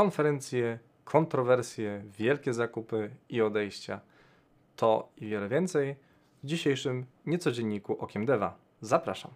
konferencje, 0.00 0.78
kontrowersje, 1.04 2.02
wielkie 2.18 2.54
zakupy 2.54 3.10
i 3.28 3.42
odejścia. 3.42 4.00
To 4.76 5.08
i 5.16 5.26
wiele 5.26 5.48
więcej 5.48 5.96
w 6.42 6.46
dzisiejszym 6.46 7.06
niecodzienniku 7.26 7.98
Okiem 7.98 8.26
Deva. 8.26 8.54
Zapraszam. 8.80 9.30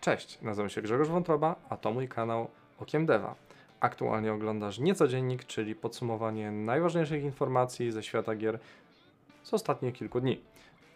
Cześć, 0.00 0.42
nazywam 0.42 0.68
się 0.68 0.82
Grzegorz 0.82 1.08
Wątroba, 1.08 1.56
a 1.68 1.76
to 1.76 1.92
mój 1.92 2.08
kanał 2.08 2.48
Okiem 2.78 3.06
Deva. 3.06 3.34
Aktualnie 3.80 4.32
oglądasz 4.32 4.78
niecodziennik, 4.78 5.44
czyli 5.44 5.74
podsumowanie 5.74 6.50
najważniejszych 6.50 7.22
informacji 7.22 7.92
ze 7.92 8.02
świata 8.02 8.34
gier 8.34 8.58
z 9.42 9.54
ostatnich 9.54 9.94
kilku 9.94 10.20
dni. 10.20 10.40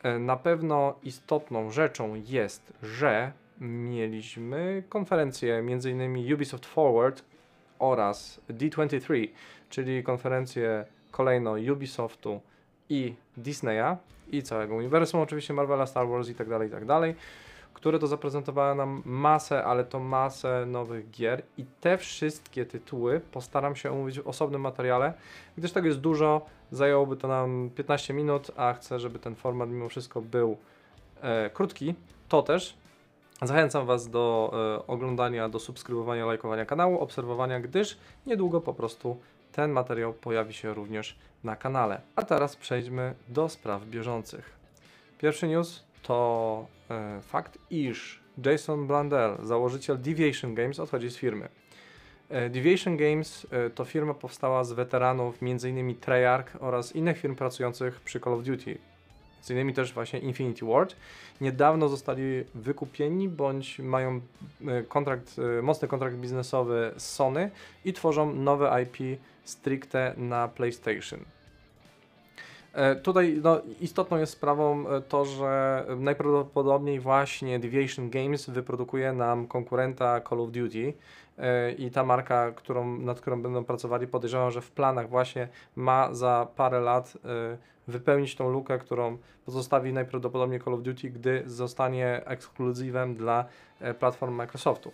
E, 0.03 0.19
Na 0.19 0.37
pewno 0.37 0.95
istotną 1.03 1.71
rzeczą 1.71 2.15
jest, 2.15 2.73
że 2.83 3.33
mieliśmy 3.61 4.83
konferencję 4.89 5.55
m.in. 5.55 6.35
Ubisoft 6.35 6.67
Forward 6.67 7.25
oraz 7.79 8.41
D23, 8.51 9.29
czyli 9.71 10.03
konferencję 10.03 10.85
kolejno 11.11 11.55
Ubisoftu 11.73 12.41
i 12.89 13.15
Disneya 13.37 13.97
i 14.31 14.43
całego 14.43 14.75
uniwersum, 14.75 15.21
oczywiście 15.21 15.55
Marvela, 15.55 15.87
Star 15.87 16.09
Wars 16.09 16.29
i 16.29 16.35
tak 16.35 16.49
dalej, 16.49 16.69
i 16.69 16.71
tak 16.73 16.85
dalej, 16.85 17.15
które 17.75 17.99
to 17.99 18.07
zaprezentowały 18.07 18.75
nam 18.75 19.03
masę, 19.05 19.65
ale 19.65 19.85
to 19.85 19.99
masę 20.01 20.67
nowych 20.67 21.11
gier 21.11 21.43
i 21.59 21.65
te 21.81 21.99
wszystkie 21.99 22.67
tytuły 22.67 23.21
postaram 23.33 23.77
się 23.77 23.91
omówić 23.91 24.21
w 24.21 24.29
osobnym 24.29 24.61
materiale, 24.61 25.13
gdyż 25.59 25.73
tego 25.73 25.87
jest 25.87 26.01
dużo, 26.01 26.47
zajęłoby 26.71 27.17
to 27.17 27.29
nam 27.29 27.71
15 27.77 28.15
minut, 28.15 28.51
a 28.57 28.73
chcę, 28.73 29.01
żeby 29.01 29.19
ten 29.19 29.35
format 29.35 29.71
mimo 29.71 29.89
wszystko 29.89 30.21
był 30.21 30.57
e, 31.21 31.51
krótki, 31.51 31.95
to 32.29 32.43
też 32.43 32.81
Zachęcam 33.43 33.87
Was 33.87 34.11
do 34.11 34.53
e, 34.53 34.87
oglądania, 34.87 35.49
do 35.49 35.59
subskrybowania, 35.59 36.27
lajkowania 36.27 36.65
kanału, 36.67 36.99
obserwowania, 36.99 37.61
gdyż 37.61 37.99
niedługo 38.27 38.61
po 38.61 38.75
prostu 38.75 39.21
ten 39.53 39.73
materiał 39.73 40.13
pojawi 40.13 40.55
się 40.55 40.75
również 40.75 41.19
na 41.45 41.57
kanale. 41.57 42.01
A 42.17 42.23
teraz 42.23 42.57
przejdźmy 42.57 43.15
do 43.29 43.49
spraw 43.49 43.85
bieżących. 43.85 44.57
Pierwszy 45.19 45.49
news 45.49 45.85
to 46.03 46.67
e, 46.91 47.21
fakt, 47.21 47.59
iż 47.71 48.21
Jason 48.45 48.87
Blundell, 48.87 49.37
założyciel 49.43 50.01
Deviation 50.01 50.55
Games, 50.55 50.81
odchodzi 50.81 51.11
z 51.11 51.17
firmy. 51.17 51.49
E, 52.31 52.51
Deviation 52.51 52.97
Games 52.97 53.47
e, 53.51 53.71
to 53.71 53.85
firma 53.85 54.15
powstała 54.15 54.65
z 54.65 54.73
weteranów 54.73 55.39
m.in. 55.43 55.95
Treyarch 55.95 56.57
oraz 56.61 56.97
innych 56.97 57.19
firm 57.19 57.35
pracujących 57.35 58.01
przy 58.01 58.21
Call 58.21 58.33
of 58.33 58.43
Duty. 58.43 58.79
Między 59.39 59.55
innymi 59.55 59.75
też 59.75 59.93
właśnie 59.93 60.19
Infinity 60.19 60.67
Ward. 60.67 60.97
Niedawno 61.41 61.89
zostali 61.89 62.45
wykupieni 62.55 63.29
bądź 63.29 63.79
mają 63.79 64.21
e, 64.67 64.83
kontrakt, 64.83 65.37
mocny 65.63 65.89
kontrakt 65.89 66.17
biznesowy 66.17 66.93
z 66.97 67.15
Sony 67.15 67.51
i 67.85 67.93
tworzą 67.93 68.35
nowe 68.35 68.83
IP 68.83 69.21
stricte 69.45 70.15
na 70.17 70.49
PlayStation. 70.49 71.21
E, 72.73 72.97
Tutaj 72.97 73.41
no, 73.43 73.61
istotną 73.81 74.17
jest 74.17 74.33
sprawą 74.33 74.89
e, 74.89 75.01
to, 75.01 75.25
że 75.25 75.85
najprawdopodobniej 75.97 77.01
właśnie 77.01 77.59
Deviation 77.59 78.11
Games 78.11 78.51
wyprodukuje 78.51 79.13
nam 79.13 79.47
konkurenta 79.47 80.21
Call 80.21 80.41
of 80.41 80.51
Duty 80.51 80.95
e, 81.39 81.73
i 81.73 81.91
ta 81.91 82.05
marka, 82.05 82.53
którą, 82.53 82.99
nad 82.99 83.21
którą 83.21 83.43
będą 83.43 83.65
pracowali, 83.65 84.07
podejrzewam, 84.07 84.51
że 84.51 84.61
w 84.61 84.71
planach 84.71 85.09
właśnie 85.09 85.49
ma 85.77 86.15
za 86.15 86.49
parę 86.57 86.81
lat 86.81 87.17
wypełnić 87.89 88.37
tą 88.37 88.51
lukę, 88.51 88.79
którą 88.79 89.19
pozostawi 89.45 89.93
najprawdopodobniej 89.93 90.61
Call 90.61 90.75
of 90.75 90.83
Duty, 90.83 91.11
gdy 91.11 91.43
zostanie 91.47 92.23
ekskluzywem 92.25 93.15
dla 93.15 93.45
platform 93.99 94.35
Microsoftu. 94.35 94.93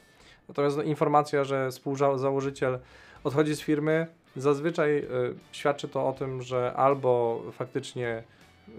Natomiast 0.49 0.77
no, 0.77 0.83
informacja, 0.83 1.45
że 1.45 1.71
współzałożyciel 1.71 2.79
odchodzi 3.25 3.55
z 3.55 3.61
firmy, 3.61 4.07
zazwyczaj 4.37 4.99
y, 4.99 5.05
świadczy 5.53 5.89
to 5.89 6.09
o 6.09 6.13
tym, 6.13 6.43
że 6.43 6.73
albo 6.77 7.43
faktycznie 7.53 8.23
y, 8.69 8.73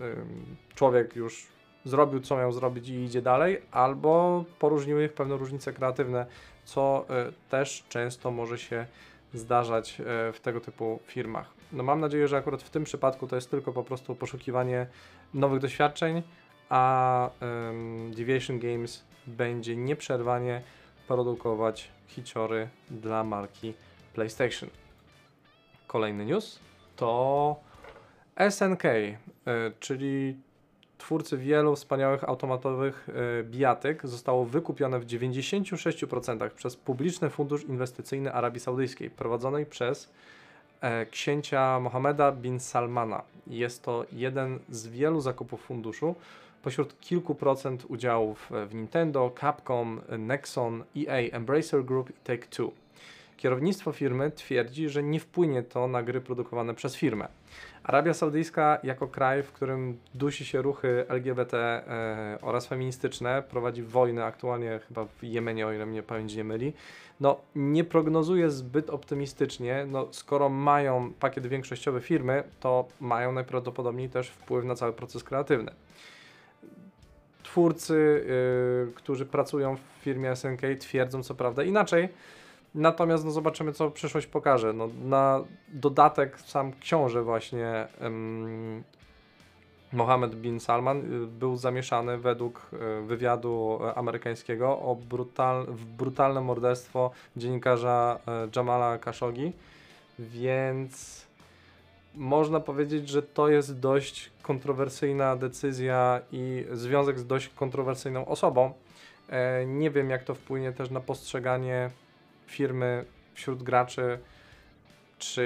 człowiek 0.75 1.15
już 1.15 1.47
zrobił, 1.85 2.19
co 2.19 2.37
miał 2.37 2.51
zrobić 2.51 2.89
i 2.89 2.93
idzie 2.93 3.21
dalej, 3.21 3.61
albo 3.71 4.45
poróżniły 4.59 5.05
ich 5.05 5.13
pewne 5.13 5.37
różnice 5.37 5.73
kreatywne, 5.73 6.25
co 6.65 7.05
y, 7.29 7.33
też 7.49 7.85
często 7.89 8.31
może 8.31 8.57
się 8.57 8.85
zdarzać 9.33 10.01
w 10.33 10.39
tego 10.41 10.61
typu 10.61 10.99
firmach. 11.07 11.49
No 11.71 11.83
mam 11.83 11.99
nadzieję, 11.99 12.27
że 12.27 12.37
akurat 12.37 12.63
w 12.63 12.69
tym 12.69 12.83
przypadku 12.83 13.27
to 13.27 13.35
jest 13.35 13.51
tylko 13.51 13.73
po 13.73 13.83
prostu 13.83 14.15
poszukiwanie 14.15 14.87
nowych 15.33 15.59
doświadczeń, 15.59 16.23
a 16.69 17.29
Deviation 18.11 18.59
Games 18.59 19.03
będzie 19.27 19.75
nieprzerwanie 19.75 20.61
produkować 21.07 21.91
hiciory 22.07 22.69
dla 22.91 23.23
marki 23.23 23.73
PlayStation. 24.13 24.69
Kolejny 25.87 26.25
news 26.25 26.59
to 26.95 27.55
SNK, 28.49 28.83
y, 28.85 29.17
czyli 29.79 30.37
twórcy 30.97 31.37
wielu 31.37 31.75
wspaniałych 31.75 32.23
automatowych 32.23 33.09
y, 33.09 33.43
bijatyk, 33.43 34.07
zostało 34.07 34.45
wykupione 34.45 34.99
w 34.99 35.05
96% 35.05 36.49
przez 36.49 36.75
publiczny 36.75 37.29
fundusz 37.29 37.63
inwestycyjny 37.63 38.33
Arabii 38.33 38.59
Saudyjskiej, 38.59 39.09
prowadzonej 39.09 39.65
przez 39.65 40.09
e, 40.81 41.05
księcia 41.05 41.79
Mohameda 41.79 42.31
bin 42.31 42.59
Salmana. 42.59 43.21
Jest 43.47 43.83
to 43.83 44.05
jeden 44.11 44.59
z 44.69 44.87
wielu 44.87 45.21
zakupów 45.21 45.61
funduszu 45.61 46.15
pośród 46.63 46.99
kilku 46.99 47.35
procent 47.35 47.85
udziałów 47.87 48.51
w 48.67 48.75
Nintendo, 48.75 49.31
Capcom, 49.39 50.01
Nexon, 50.17 50.83
EA, 50.97 51.31
Embracer 51.31 51.85
Group 51.85 52.09
i 52.09 52.13
Take-Two. 52.13 52.71
Kierownictwo 53.37 53.91
firmy 53.91 54.31
twierdzi, 54.31 54.89
że 54.89 55.03
nie 55.03 55.19
wpłynie 55.19 55.63
to 55.63 55.87
na 55.87 56.03
gry 56.03 56.21
produkowane 56.21 56.73
przez 56.73 56.95
firmę. 56.95 57.27
Arabia 57.83 58.13
Saudyjska, 58.13 58.79
jako 58.83 59.07
kraj, 59.07 59.43
w 59.43 59.51
którym 59.51 59.97
dusi 60.15 60.45
się 60.45 60.61
ruchy 60.61 61.05
LGBT 61.07 61.57
e, 61.57 62.37
oraz 62.41 62.67
feministyczne, 62.67 63.43
prowadzi 63.49 63.83
wojnę 63.83 64.25
aktualnie 64.25 64.79
chyba 64.87 65.05
w 65.05 65.23
Jemenie, 65.23 65.67
o 65.67 65.73
ile 65.73 65.85
mnie 65.85 66.03
pamięć 66.03 66.35
nie 66.35 66.43
myli, 66.43 66.73
no 67.19 67.39
nie 67.55 67.83
prognozuje 67.83 68.49
zbyt 68.49 68.89
optymistycznie, 68.89 69.85
no 69.91 70.07
skoro 70.11 70.49
mają 70.49 71.13
pakiet 71.19 71.47
większościowy 71.47 72.01
firmy, 72.01 72.43
to 72.59 72.87
mają 73.01 73.31
najprawdopodobniej 73.31 74.09
też 74.09 74.29
wpływ 74.29 74.65
na 74.65 74.75
cały 74.75 74.93
proces 74.93 75.23
kreatywny. 75.23 75.71
Twórcy, 77.43 77.93
y, 78.89 78.93
którzy 78.93 79.25
pracują 79.25 79.75
w 79.75 80.03
firmie 80.03 80.35
SNK 80.35 80.61
twierdzą 80.79 81.23
co 81.23 81.35
prawda 81.35 81.63
inaczej, 81.63 82.09
Natomiast 82.75 83.25
no, 83.25 83.31
zobaczymy, 83.31 83.73
co 83.73 83.91
przyszłość 83.91 84.27
pokaże. 84.27 84.73
No, 84.73 84.89
na 85.03 85.43
dodatek 85.69 86.39
sam 86.39 86.71
książę 86.79 87.23
właśnie 87.23 87.87
em, 87.99 88.83
Mohammed 89.93 90.35
bin 90.35 90.59
Salman 90.59 91.23
y, 91.23 91.27
był 91.27 91.57
zamieszany 91.57 92.17
według 92.17 92.69
y, 92.73 93.05
wywiadu 93.05 93.79
amerykańskiego 93.95 94.79
o 94.79 94.95
brutal, 94.95 95.65
w 95.65 95.85
brutalne 95.85 96.41
morderstwo 96.41 97.11
dziennikarza 97.37 98.19
e, 98.27 98.47
Jamala 98.55 98.97
Khashoggi, 98.97 99.51
więc 100.19 101.27
można 102.15 102.59
powiedzieć, 102.59 103.09
że 103.09 103.23
to 103.23 103.49
jest 103.49 103.79
dość 103.79 104.31
kontrowersyjna 104.41 105.35
decyzja 105.35 106.21
i 106.31 106.65
związek 106.71 107.19
z 107.19 107.27
dość 107.27 107.49
kontrowersyjną 107.49 108.25
osobą. 108.25 108.73
E, 109.29 109.65
nie 109.65 109.91
wiem, 109.91 110.09
jak 110.09 110.23
to 110.23 110.35
wpłynie 110.35 110.71
też 110.71 110.89
na 110.89 110.99
postrzeganie 110.99 111.89
firmy 112.47 113.05
wśród 113.33 113.63
graczy, 113.63 114.19
czy 115.17 115.45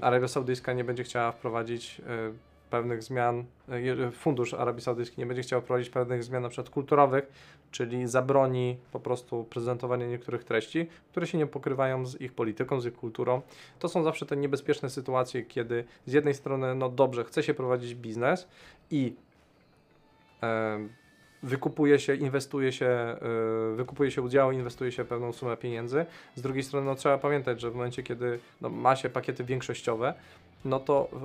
Arabia 0.00 0.28
Saudyjska 0.28 0.72
nie 0.72 0.84
będzie 0.84 1.04
chciała 1.04 1.32
wprowadzić 1.32 2.00
y, 2.00 2.52
pewnych 2.72 3.02
zmian, 3.02 3.44
y, 4.08 4.10
fundusz 4.10 4.54
Arabii 4.54 4.82
Saudyjskiej 4.82 5.18
nie 5.18 5.26
będzie 5.26 5.42
chciał 5.42 5.60
wprowadzić 5.60 5.90
pewnych 5.90 6.24
zmian 6.24 6.42
na 6.42 6.48
przykład 6.48 6.70
kulturowych, 6.70 7.32
czyli 7.70 8.08
zabroni 8.08 8.78
po 8.92 9.00
prostu 9.00 9.44
prezentowania 9.44 10.06
niektórych 10.06 10.44
treści, 10.44 10.88
które 11.10 11.26
się 11.26 11.38
nie 11.38 11.46
pokrywają 11.46 12.06
z 12.06 12.20
ich 12.20 12.32
polityką, 12.32 12.80
z 12.80 12.86
ich 12.86 12.94
kulturą. 12.94 13.42
To 13.78 13.88
są 13.88 14.02
zawsze 14.02 14.26
te 14.26 14.36
niebezpieczne 14.36 14.90
sytuacje, 14.90 15.42
kiedy 15.42 15.84
z 16.06 16.12
jednej 16.12 16.34
strony, 16.34 16.74
no 16.74 16.88
dobrze, 16.88 17.24
chce 17.24 17.42
się 17.42 17.54
prowadzić 17.54 17.94
biznes 17.94 18.48
i 18.90 19.16
em, 20.40 20.88
wykupuje 21.42 21.98
się, 21.98 22.14
inwestuje 22.14 22.72
się, 22.72 23.16
yy, 23.70 23.76
wykupuje 23.76 24.10
się 24.10 24.22
udziały, 24.22 24.54
inwestuje 24.54 24.92
się 24.92 25.04
pewną 25.04 25.32
sumę 25.32 25.56
pieniędzy. 25.56 26.06
Z 26.34 26.42
drugiej 26.42 26.62
strony 26.62 26.86
no, 26.86 26.94
trzeba 26.94 27.18
pamiętać, 27.18 27.60
że 27.60 27.70
w 27.70 27.74
momencie, 27.74 28.02
kiedy 28.02 28.38
no, 28.60 28.68
ma 28.68 28.96
się 28.96 29.08
pakiety 29.08 29.44
większościowe, 29.44 30.14
no 30.64 30.80
to 30.80 31.08
yy, 31.12 31.18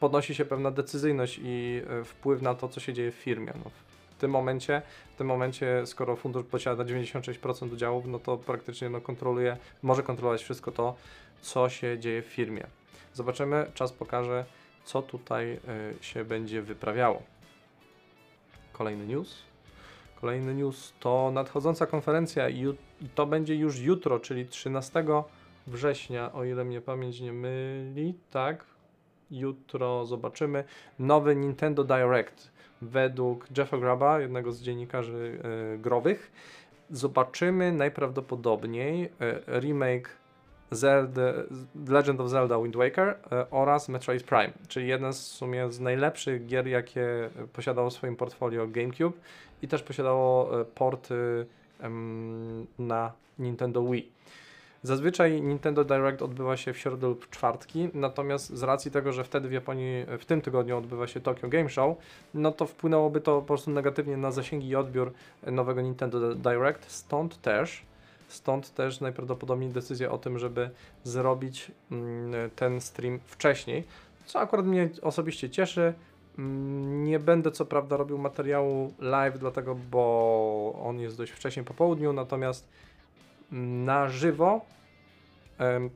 podnosi 0.00 0.34
się 0.34 0.44
pewna 0.44 0.70
decyzyjność 0.70 1.40
i 1.42 1.82
yy, 1.90 2.04
wpływ 2.04 2.42
na 2.42 2.54
to, 2.54 2.68
co 2.68 2.80
się 2.80 2.92
dzieje 2.92 3.10
w 3.10 3.14
firmie. 3.14 3.52
No, 3.64 3.70
w 4.16 4.20
tym 4.20 4.30
momencie, 4.30 4.82
w 5.14 5.18
tym 5.18 5.26
momencie, 5.26 5.86
skoro 5.86 6.16
fundusz 6.16 6.44
posiada 6.44 6.84
96% 6.84 7.72
udziałów, 7.72 8.06
no 8.06 8.18
to 8.18 8.36
praktycznie 8.36 8.90
no, 8.90 9.00
kontroluje, 9.00 9.56
może 9.82 10.02
kontrolować 10.02 10.42
wszystko 10.42 10.72
to, 10.72 10.94
co 11.40 11.68
się 11.68 11.98
dzieje 11.98 12.22
w 12.22 12.26
firmie. 12.26 12.66
Zobaczymy, 13.14 13.70
czas 13.74 13.92
pokaże, 13.92 14.44
co 14.84 15.02
tutaj 15.02 15.52
y, 15.52 15.58
się 16.04 16.24
będzie 16.24 16.62
wyprawiało. 16.62 17.22
Kolejny 18.80 19.06
news. 19.06 19.42
Kolejny 20.20 20.54
news 20.54 20.92
to 21.00 21.30
nadchodząca 21.34 21.86
konferencja 21.86 22.48
i 22.48 22.74
to 23.14 23.26
będzie 23.26 23.54
już 23.54 23.78
jutro, 23.78 24.20
czyli 24.20 24.46
13 24.46 25.04
września, 25.66 26.32
o 26.32 26.44
ile 26.44 26.64
mnie 26.64 26.80
pamięć 26.80 27.20
nie 27.20 27.32
myli, 27.32 28.14
tak? 28.30 28.64
Jutro 29.30 30.06
zobaczymy 30.06 30.64
nowy 30.98 31.36
Nintendo 31.36 31.84
Direct. 31.84 32.50
Według 32.82 33.46
Jeffa 33.58 33.78
Graba, 33.78 34.20
jednego 34.20 34.52
z 34.52 34.62
dziennikarzy 34.62 35.38
e, 35.74 35.78
growych, 35.78 36.32
zobaczymy 36.90 37.72
najprawdopodobniej 37.72 39.04
e, 39.20 39.60
remake 39.60 40.08
Zelda, 40.70 41.22
Legend 41.88 42.20
of 42.20 42.28
Zelda 42.28 42.58
Wind 42.58 42.76
Waker 42.76 43.08
e, 43.08 43.50
oraz 43.50 43.88
Metroid 43.88 44.22
Prime, 44.22 44.52
czyli 44.68 44.88
jeden 44.88 45.12
z 45.12 45.20
w 45.20 45.32
sumie 45.32 45.72
z 45.72 45.80
najlepszych 45.80 46.46
gier, 46.46 46.66
jakie 46.66 47.30
posiadało 47.52 47.90
w 47.90 47.92
swoim 47.92 48.16
portfolio 48.16 48.66
GameCube 48.66 49.18
i 49.62 49.68
też 49.68 49.82
posiadało 49.82 50.60
e, 50.60 50.64
porty 50.64 51.46
na 52.78 53.12
Nintendo 53.38 53.82
Wii. 53.82 54.12
Zazwyczaj 54.82 55.42
Nintendo 55.42 55.84
Direct 55.84 56.22
odbywa 56.22 56.56
się 56.56 56.72
w 56.72 56.78
środę 56.78 57.06
lub 57.06 57.30
czwartki, 57.30 57.88
natomiast 57.94 58.56
z 58.56 58.62
racji 58.62 58.90
tego, 58.90 59.12
że 59.12 59.24
wtedy 59.24 59.48
w 59.48 59.52
Japonii 59.52 60.04
w 60.18 60.24
tym 60.24 60.40
tygodniu 60.40 60.78
odbywa 60.78 61.06
się 61.06 61.20
Tokyo 61.20 61.48
Game 61.48 61.68
Show, 61.68 61.96
no 62.34 62.52
to 62.52 62.66
wpłynęłoby 62.66 63.20
to 63.20 63.40
po 63.40 63.46
prostu 63.46 63.70
negatywnie 63.70 64.16
na 64.16 64.30
zasięgi 64.30 64.68
i 64.68 64.76
odbiór 64.76 65.12
nowego 65.46 65.80
Nintendo 65.80 66.34
Direct, 66.34 66.90
stąd 66.90 67.40
też 67.40 67.82
Stąd 68.30 68.74
też 68.74 69.00
najprawdopodobniej 69.00 69.70
decyzja 69.70 70.10
o 70.10 70.18
tym, 70.18 70.38
żeby 70.38 70.70
zrobić 71.04 71.70
mm, 71.90 72.50
ten 72.56 72.80
stream 72.80 73.18
wcześniej, 73.26 73.84
co 74.26 74.40
akurat 74.40 74.66
mnie 74.66 74.88
osobiście 75.02 75.50
cieszy. 75.50 75.94
Mm, 76.38 77.04
nie 77.04 77.18
będę 77.18 77.50
co 77.50 77.64
prawda 77.64 77.96
robił 77.96 78.18
materiału 78.18 78.92
live, 78.98 79.38
dlatego, 79.38 79.74
bo 79.90 80.80
on 80.84 81.00
jest 81.00 81.16
dość 81.16 81.32
wcześnie 81.32 81.64
po 81.64 81.74
południu, 81.74 82.12
natomiast 82.12 82.68
na 83.52 84.08
żywo 84.08 84.60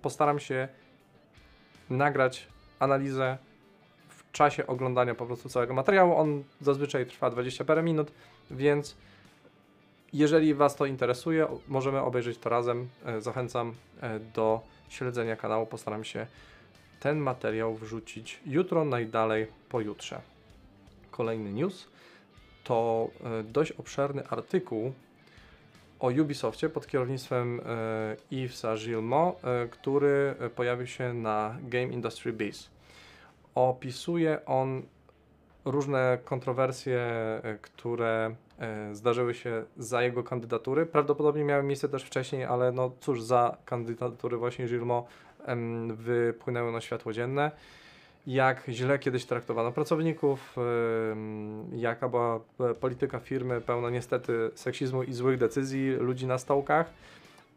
postaram 0.03 0.39
się 0.39 0.69
nagrać 1.91 2.49
analizę 2.79 3.39
w 4.09 4.33
czasie 4.33 4.67
oglądania 4.67 5.15
po 5.15 5.27
prostu 5.27 5.49
całego 5.49 5.75
materiału. 5.75 6.17
On 6.17 6.45
zazwyczaj 6.61 7.07
trwa 7.07 7.31
20 7.31 7.65
parę 7.65 7.83
minut, 7.83 8.13
więc 8.51 8.97
jeżeli 10.15 10.55
Was 10.55 10.77
to 10.77 10.87
interesuje, 10.87 11.47
możemy 11.69 12.01
obejrzeć 12.01 12.39
to 12.39 12.51
razem. 12.51 12.89
E, 13.07 13.21
zachęcam 13.21 13.75
e, 14.01 14.21
do 14.21 14.61
śledzenia 14.89 15.37
kanału. 15.37 15.67
Postaram 15.67 16.05
się 16.05 16.27
ten 17.01 17.19
materiał 17.19 17.75
wrzucić 17.75 18.41
jutro, 18.47 18.85
najdalej 18.85 19.47
pojutrze. 19.69 20.21
Kolejny 21.11 21.53
news 21.53 21.89
to 22.65 23.09
e, 23.25 23.43
dość 23.43 23.73
obszerny 23.73 24.29
artykuł 24.29 24.93
o 26.01 26.09
Ubisoftie 26.09 26.69
pod 26.69 26.87
kierownictwem 26.87 27.61
Yvesa 28.31 28.77
Gilmo, 28.77 29.37
który 29.71 30.35
pojawił 30.57 30.87
się 30.87 31.15
na 31.15 31.57
Game 31.63 31.87
Industry 31.87 32.33
Biz. 32.33 32.71
Opisuje 33.55 34.45
on 34.47 34.83
różne 35.65 36.19
kontrowersje, 36.25 37.03
które 37.63 38.35
zdarzyły 38.93 39.35
się 39.35 39.65
za 39.77 40.03
jego 40.03 40.23
kandydatury. 40.23 40.87
Prawdopodobnie 40.87 41.45
miały 41.45 41.63
miejsce 41.63 41.89
też 41.89 42.05
wcześniej, 42.05 42.45
ale 42.45 42.73
no 42.73 42.91
cóż, 43.01 43.23
za 43.23 43.57
kandydatury 43.65 44.37
właśnie 44.37 44.67
Gilmo 44.67 45.07
wypłynęły 45.95 46.73
na 46.73 46.81
światło 46.81 47.13
dzienne. 47.13 47.51
Jak 48.27 48.63
źle 48.69 48.99
kiedyś 48.99 49.25
traktowano 49.25 49.73
pracowników, 49.73 50.57
jaka 51.73 52.09
była 52.09 52.41
e, 52.61 52.75
polityka 52.75 53.19
firmy 53.19 53.61
pełna 53.61 53.91
niestety 53.91 54.51
seksizmu 54.55 55.03
i 55.03 55.13
złych 55.13 55.39
decyzji 55.39 55.91
ludzi 55.91 56.27
na 56.27 56.39
stołkach, 56.39 56.91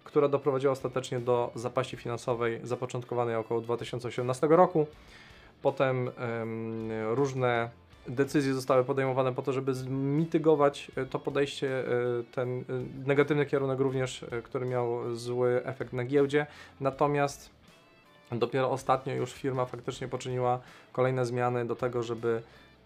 która 0.03 0.27
doprowadziła 0.27 0.73
ostatecznie 0.73 1.19
do 1.19 1.51
zapaści 1.55 1.97
finansowej 1.97 2.59
zapoczątkowanej 2.63 3.35
około 3.35 3.61
2018 3.61 4.47
roku. 4.47 4.87
Potem 5.61 6.09
różne 7.13 7.69
decyzje 8.07 8.53
zostały 8.53 8.83
podejmowane 8.83 9.33
po 9.33 9.41
to, 9.41 9.53
żeby 9.53 9.73
zmitygować 9.73 10.91
e, 10.95 11.05
to 11.05 11.19
podejście, 11.19 11.79
e, 11.79 11.83
ten 12.31 12.59
e, 12.59 12.63
negatywny 13.05 13.45
kierunek 13.45 13.79
również, 13.79 14.25
który 14.43 14.65
miał 14.65 15.15
zły 15.15 15.61
efekt 15.65 15.93
na 15.93 16.03
giełdzie. 16.03 16.47
Natomiast 16.79 17.49
dopiero 18.31 18.71
ostatnio 18.71 19.13
już 19.13 19.33
firma 19.33 19.65
faktycznie 19.65 20.07
poczyniła 20.07 20.59
kolejne 20.91 21.25
zmiany 21.25 21.65
do 21.65 21.75
tego, 21.75 22.03
żeby 22.03 22.41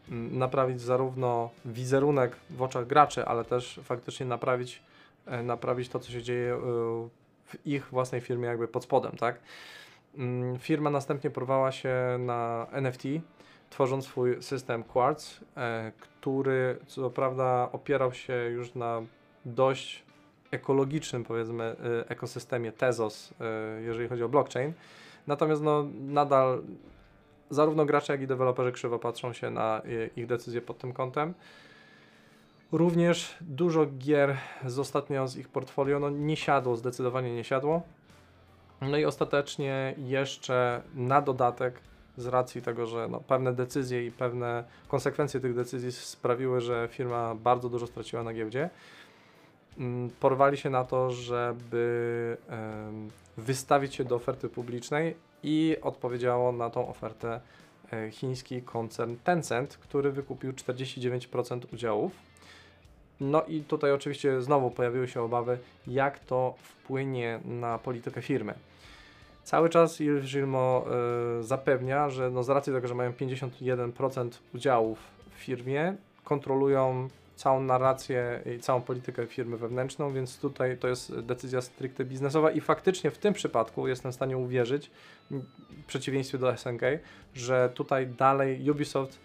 mm, 0.09 0.37
naprawić 0.37 0.81
zarówno 0.81 1.49
wizerunek 1.65 2.35
w 2.49 2.61
oczach 2.61 2.87
graczy, 2.87 3.25
ale 3.25 3.45
też 3.45 3.79
faktycznie 3.83 4.25
naprawić, 4.25 4.81
naprawić 5.43 5.89
to, 5.89 5.99
co 5.99 6.11
się 6.11 6.21
dzieje 6.21 6.57
w 7.45 7.67
ich 7.67 7.89
własnej 7.89 8.21
firmie 8.21 8.47
jakby 8.47 8.67
pod 8.67 8.83
spodem, 8.83 9.11
tak? 9.11 9.39
Mm, 10.17 10.59
firma 10.59 10.89
następnie 10.89 11.29
porwała 11.29 11.71
się 11.71 11.95
na 12.19 12.67
NFT, 12.71 13.03
tworząc 13.71 14.05
swój 14.05 14.43
system 14.43 14.83
Quartz, 14.83 15.41
e, 15.57 15.91
który 15.99 16.77
co 16.87 17.09
prawda 17.09 17.69
opierał 17.71 18.13
się 18.13 18.33
już 18.33 18.75
na 18.75 19.01
dość 19.45 20.03
ekologicznym, 20.51 21.23
powiedzmy, 21.23 21.63
e, 21.63 21.75
ekosystemie 22.09 22.71
Tezos, 22.71 23.33
e, 23.41 23.81
jeżeli 23.81 24.09
chodzi 24.09 24.23
o 24.23 24.29
blockchain. 24.29 24.73
Natomiast 25.27 25.61
no, 25.61 25.85
nadal 25.99 26.61
zarówno 27.49 27.85
gracze, 27.85 28.13
jak 28.13 28.21
i 28.21 28.27
deweloperzy 28.27 28.71
krzywo 28.71 28.99
patrzą 28.99 29.33
się 29.33 29.49
na 29.49 29.81
ich 30.15 30.27
decyzje 30.27 30.61
pod 30.61 30.77
tym 30.77 30.93
kątem. 30.93 31.33
Również 32.71 33.35
dużo 33.41 33.85
gier 33.85 34.37
z 34.65 34.79
ostatnio 34.79 35.27
z 35.27 35.37
ich 35.37 35.49
portfolio 35.49 35.99
no, 35.99 36.09
nie 36.09 36.37
siadło, 36.37 36.75
zdecydowanie 36.75 37.35
nie 37.35 37.43
siadło. 37.43 37.81
No 38.81 38.97
i 38.97 39.05
ostatecznie 39.05 39.95
jeszcze 39.97 40.81
na 40.95 41.21
dodatek 41.21 41.81
z 42.17 42.25
racji 42.25 42.61
tego, 42.61 42.85
że 42.85 43.07
no, 43.07 43.19
pewne 43.19 43.53
decyzje 43.53 44.05
i 44.05 44.11
pewne 44.11 44.63
konsekwencje 44.87 45.39
tych 45.39 45.55
decyzji 45.55 45.91
sprawiły, 45.91 46.61
że 46.61 46.87
firma 46.91 47.35
bardzo 47.35 47.69
dużo 47.69 47.87
straciła 47.87 48.23
na 48.23 48.33
giełdzie. 48.33 48.69
Mm, 49.77 50.09
porwali 50.19 50.57
się 50.57 50.69
na 50.69 50.83
to, 50.83 51.11
żeby 51.11 52.37
wystawić 53.37 53.95
się 53.95 54.03
do 54.03 54.15
oferty 54.15 54.49
publicznej 54.49 55.15
i 55.43 55.77
odpowiedziało 55.81 56.51
na 56.51 56.69
tą 56.69 56.87
ofertę 56.87 57.41
e, 57.93 58.11
chiński 58.11 58.61
koncern 58.61 59.15
Tencent, 59.23 59.77
który 59.77 60.11
wykupił 60.11 60.51
49% 60.51 61.73
udziałów. 61.73 62.11
No 63.19 63.43
i 63.43 63.61
tutaj 63.61 63.91
oczywiście 63.91 64.41
znowu 64.41 64.71
pojawiły 64.71 65.07
się 65.07 65.21
obawy, 65.21 65.57
jak 65.87 66.19
to 66.19 66.55
wpłynie 66.61 67.39
na 67.45 67.77
politykę 67.77 68.21
firmy. 68.21 68.53
Cały 69.43 69.69
czas 69.69 69.99
Yves 69.99 70.25
Gilmo 70.25 70.85
y, 71.39 71.43
zapewnia, 71.43 72.09
że 72.09 72.29
no 72.29 72.43
z 72.43 72.49
racji 72.49 72.73
tego, 72.73 72.87
że 72.87 72.95
mają 72.95 73.11
51% 73.11 74.29
udziałów 74.55 74.99
w 75.29 75.33
firmie, 75.33 75.95
kontrolują 76.23 77.07
całą 77.35 77.63
narrację 77.63 78.41
i 78.55 78.59
całą 78.59 78.81
politykę 78.81 79.27
firmy 79.27 79.57
wewnętrzną, 79.57 80.13
więc 80.13 80.39
tutaj 80.39 80.77
to 80.77 80.87
jest 80.87 81.19
decyzja 81.19 81.61
stricte 81.61 82.05
biznesowa 82.05 82.51
i 82.51 82.61
faktycznie 82.61 83.11
w 83.11 83.17
tym 83.17 83.33
przypadku 83.33 83.87
jestem 83.87 84.11
w 84.11 84.15
stanie 84.15 84.37
uwierzyć, 84.37 84.91
w 85.31 85.85
przeciwieństwie 85.87 86.37
do 86.37 86.57
SNK, 86.57 86.81
że 87.33 87.71
tutaj 87.73 88.07
dalej 88.07 88.69
Ubisoft, 88.69 89.19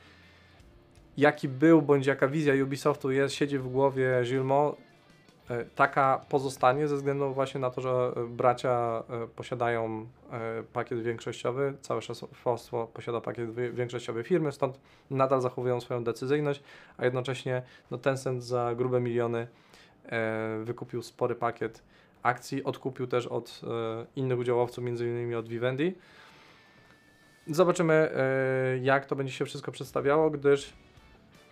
jaki 1.16 1.48
był 1.48 1.82
bądź 1.82 2.06
jaka 2.06 2.28
wizja 2.28 2.64
Ubisoftu 2.64 3.10
jest, 3.10 3.34
siedzi 3.34 3.58
w 3.58 3.68
głowie 3.68 4.22
Gilmo, 4.24 4.76
E, 4.76 4.85
taka 5.74 6.20
pozostanie 6.28 6.88
ze 6.88 6.96
względu 6.96 7.34
właśnie 7.34 7.60
na 7.60 7.70
to, 7.70 7.80
że 7.80 8.12
bracia 8.28 9.02
e, 9.10 9.26
posiadają 9.26 10.06
e, 10.32 10.62
pakiet 10.72 11.02
większościowy, 11.02 11.74
całe 11.80 12.02
szefostwo 12.02 12.86
posiada 12.86 13.20
pakiet 13.20 13.54
większościowy 13.54 14.24
firmy, 14.24 14.52
stąd 14.52 14.80
nadal 15.10 15.40
zachowują 15.40 15.80
swoją 15.80 16.04
decyzyjność, 16.04 16.62
a 16.98 17.04
jednocześnie 17.04 17.62
no, 17.90 17.98
Tencent 17.98 18.44
za 18.44 18.74
grube 18.74 19.00
miliony 19.00 19.46
wykupił 20.64 21.02
spory 21.02 21.34
pakiet 21.34 21.82
akcji, 22.22 22.64
odkupił 22.64 23.06
też 23.06 23.26
od 23.26 23.60
innych 24.16 24.38
udziałowców, 24.38 24.84
m.in. 24.84 25.34
od 25.34 25.48
Vivendi. 25.48 25.94
Zobaczymy, 27.46 28.10
jak 28.82 29.06
to 29.06 29.16
będzie 29.16 29.32
się 29.32 29.44
wszystko 29.44 29.72
przedstawiało, 29.72 30.30
gdyż 30.30 30.72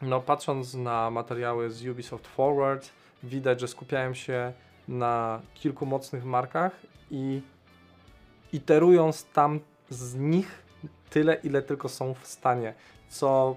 no, 0.03 0.21
patrząc 0.21 0.75
na 0.75 1.11
materiały 1.11 1.71
z 1.71 1.87
Ubisoft 1.87 2.27
Forward, 2.27 2.91
widać, 3.25 3.61
że 3.61 3.69
skupiają 3.69 4.15
się 4.15 4.53
na 4.89 5.41
kilku 5.55 5.87
mocnych 5.87 6.25
markach 6.25 6.73
i 7.11 7.43
iterując 8.53 9.25
tam 9.25 9.61
z 9.91 10.15
nich 10.15 10.63
tyle, 11.11 11.35
ile 11.35 11.63
tylko 11.63 11.89
są 11.89 12.15
w 12.15 12.27
stanie, 12.27 12.75
co 13.09 13.57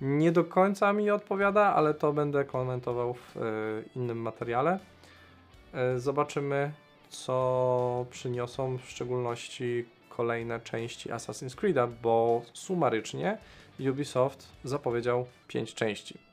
nie 0.00 0.32
do 0.32 0.44
końca 0.44 0.92
mi 0.92 1.10
odpowiada, 1.10 1.74
ale 1.74 1.94
to 1.94 2.12
będę 2.12 2.44
komentował 2.44 3.14
w 3.14 3.36
y, 3.36 3.40
innym 3.96 4.18
materiale. 4.18 4.78
Y, 5.96 6.00
zobaczymy, 6.00 6.72
co 7.08 8.06
przyniosą 8.10 8.78
w 8.78 8.90
szczególności 8.90 9.86
kolejne 10.08 10.60
części 10.60 11.10
Assassin's 11.10 11.56
Creed'a, 11.56 11.88
bo 12.02 12.42
sumarycznie 12.52 13.38
Ubisoft 13.90 14.48
zapowiedział 14.64 15.26
5 15.48 15.74
części. 15.74 16.29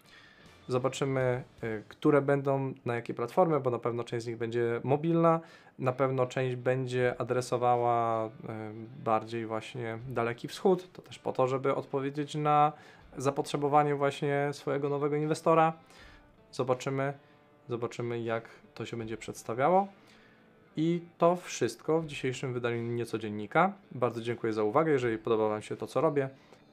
Zobaczymy, 0.68 1.44
y, 1.64 1.84
które 1.88 2.22
będą 2.22 2.74
na 2.86 2.96
jakiej 2.96 3.16
platformie, 3.16 3.60
bo 3.60 3.70
na 3.70 3.80
pewno 3.80 4.04
część 4.04 4.26
z 4.26 4.28
nich 4.28 4.38
będzie 4.38 4.82
mobilna, 4.84 5.40
na 5.80 5.92
pewno 5.92 6.26
część 6.26 6.56
będzie 6.56 7.22
adresowała 7.22 8.28
y, 8.28 8.30
bardziej 9.04 9.46
właśnie 9.46 10.00
Daleki 10.10 10.48
Wschód. 10.48 10.92
To 10.92 11.02
też 11.02 11.20
po 11.20 11.34
to, 11.34 11.48
żeby 11.48 11.76
odpowiedzieć 11.76 12.36
na 12.36 12.72
zapotrzebowanie 13.18 13.96
właśnie 13.96 14.50
swojego 14.52 14.90
nowego 14.90 15.16
inwestora. 15.16 15.74
Zobaczymy, 16.52 17.14
zobaczymy 17.70 18.22
jak 18.22 18.50
to 18.74 18.86
się 18.86 18.98
będzie 18.98 19.18
przedstawiało. 19.18 19.88
I 20.78 21.02
to 21.18 21.36
wszystko 21.36 22.02
w 22.02 22.08
dzisiejszym 22.08 22.54
wydaniu 22.54 22.82
Niecodziennika. 22.82 23.74
Bardzo 23.92 24.22
dziękuję 24.22 24.54
za 24.54 24.64
uwagę. 24.64 24.92
Jeżeli 24.92 25.18
podoba 25.18 25.50
Wam 25.50 25.62
się 25.62 25.76
to, 25.76 25.88
co 25.88 26.02
robię, 26.02 26.30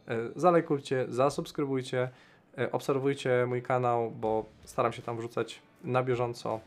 e, 0.09 0.17
zalajkujcie, 0.37 1.07
zasubskrybujcie, 1.09 2.09
obserwujcie 2.73 3.47
mój 3.49 3.63
kanał, 3.63 4.11
bo 4.11 4.45
staram 4.65 4.93
się 4.93 5.03
tam 5.03 5.17
wrzucać 5.17 5.63
na 5.85 6.03
bieżąco 6.03 6.61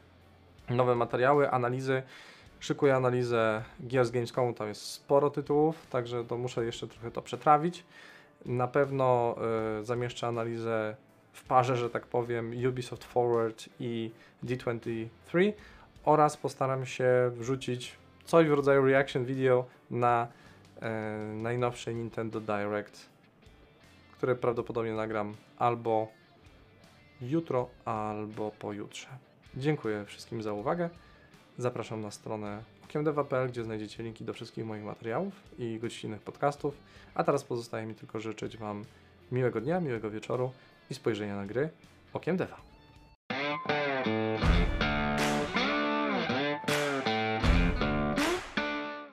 nowe 0.69 0.95
materiały, 0.95 1.51
analizy. 1.51 2.03
Szykuję 2.59 2.95
analizę 2.95 3.63
gier 3.87 4.05
z 4.05 4.11
Gamescomu, 4.11 4.53
tam 4.53 4.67
jest 4.67 4.81
sporo 4.81 5.29
tytułów, 5.29 5.87
także 5.89 6.25
to 6.25 6.37
muszę 6.37 6.65
jeszcze 6.65 6.87
trochę 6.87 7.11
to 7.11 7.21
przetrawić. 7.21 7.83
Na 8.45 8.67
pewno 8.67 9.35
y, 9.79 9.85
zamieszczę 9.85 10.27
analizę 10.27 10.95
w 11.33 11.43
parze, 11.43 11.77
że 11.77 11.89
tak 11.89 12.05
powiem, 12.05 12.53
Ubisoft 12.69 13.03
Forward 13.03 13.69
i 13.79 14.11
D23 14.43 15.53
oraz 16.05 16.37
postaram 16.37 16.85
się 16.85 17.31
wrzucić 17.33 17.95
coś 18.25 18.47
w 18.47 18.53
rodzaju 18.53 18.85
reaction 18.85 19.25
video 19.25 19.65
na 19.91 20.27
e, 20.81 20.91
najnowszy 21.35 21.93
Nintendo 21.93 22.39
Direct, 22.39 23.09
które 24.17 24.35
prawdopodobnie 24.35 24.93
nagram 24.93 25.35
albo 25.57 26.07
jutro, 27.21 27.69
albo 27.85 28.51
pojutrze. 28.51 29.07
Dziękuję 29.55 30.05
wszystkim 30.05 30.41
za 30.41 30.53
uwagę. 30.53 30.89
Zapraszam 31.57 32.01
na 32.01 32.11
stronę 32.11 32.63
okiemdeva.pl, 32.83 33.49
gdzie 33.49 33.63
znajdziecie 33.63 34.03
linki 34.03 34.25
do 34.25 34.33
wszystkich 34.33 34.65
moich 34.65 34.83
materiałów 34.83 35.33
i 35.59 35.79
gościnnych 35.79 36.21
podcastów. 36.21 36.77
A 37.15 37.23
teraz 37.23 37.43
pozostaje 37.43 37.85
mi 37.85 37.95
tylko 37.95 38.19
życzyć 38.19 38.57
Wam 38.57 38.85
miłego 39.31 39.61
dnia, 39.61 39.79
miłego 39.79 40.11
wieczoru 40.11 40.51
i 40.89 40.93
spojrzenia 40.93 41.35
na 41.35 41.45
gry 41.45 41.69
okiem 42.13 42.37
Deva. 42.37 42.66